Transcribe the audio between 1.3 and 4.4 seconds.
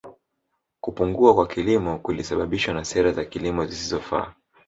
kwa kilimo kulisababishwa na sera za kilimo zisizofaa